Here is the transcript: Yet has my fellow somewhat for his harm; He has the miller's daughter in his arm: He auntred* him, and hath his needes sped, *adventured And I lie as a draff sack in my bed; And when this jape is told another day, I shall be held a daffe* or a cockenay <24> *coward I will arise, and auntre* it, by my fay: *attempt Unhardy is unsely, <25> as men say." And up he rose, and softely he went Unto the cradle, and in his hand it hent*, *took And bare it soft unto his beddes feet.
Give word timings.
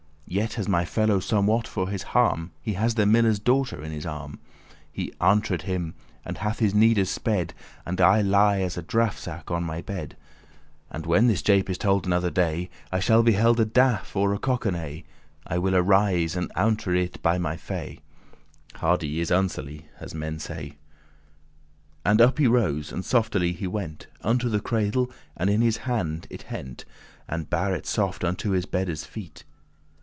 Yet 0.33 0.53
has 0.53 0.65
my 0.69 0.85
fellow 0.85 1.19
somewhat 1.19 1.67
for 1.67 1.89
his 1.89 2.03
harm; 2.15 2.51
He 2.61 2.75
has 2.75 2.95
the 2.95 3.05
miller's 3.05 3.37
daughter 3.37 3.83
in 3.83 3.91
his 3.91 4.05
arm: 4.05 4.39
He 4.89 5.11
auntred* 5.19 5.63
him, 5.63 5.93
and 6.23 6.37
hath 6.37 6.59
his 6.59 6.73
needes 6.73 7.09
sped, 7.09 7.51
*adventured 7.51 7.55
And 7.85 7.99
I 8.01 8.21
lie 8.21 8.61
as 8.61 8.77
a 8.77 8.81
draff 8.81 9.19
sack 9.19 9.51
in 9.51 9.65
my 9.65 9.81
bed; 9.81 10.15
And 10.89 11.05
when 11.05 11.27
this 11.27 11.41
jape 11.41 11.69
is 11.69 11.77
told 11.77 12.05
another 12.05 12.29
day, 12.29 12.69
I 12.93 13.01
shall 13.01 13.23
be 13.23 13.33
held 13.33 13.59
a 13.59 13.65
daffe* 13.65 14.15
or 14.15 14.33
a 14.33 14.39
cockenay 14.39 15.01
<24> 15.03 15.03
*coward 15.03 15.05
I 15.47 15.57
will 15.57 15.75
arise, 15.75 16.37
and 16.37 16.49
auntre* 16.55 16.95
it, 16.95 17.21
by 17.21 17.37
my 17.37 17.57
fay: 17.57 17.99
*attempt 18.73 19.03
Unhardy 19.03 19.17
is 19.19 19.31
unsely, 19.31 19.79
<25> 19.79 19.83
as 19.99 20.15
men 20.15 20.39
say." 20.39 20.77
And 22.05 22.21
up 22.21 22.37
he 22.37 22.47
rose, 22.47 22.93
and 22.93 23.03
softely 23.03 23.51
he 23.53 23.67
went 23.67 24.07
Unto 24.21 24.47
the 24.47 24.61
cradle, 24.61 25.11
and 25.35 25.49
in 25.49 25.59
his 25.59 25.77
hand 25.79 26.27
it 26.29 26.43
hent*, 26.43 26.85
*took 26.87 26.87
And 27.27 27.49
bare 27.49 27.75
it 27.75 27.85
soft 27.85 28.23
unto 28.23 28.51
his 28.51 28.65
beddes 28.65 29.05
feet. 29.05 29.43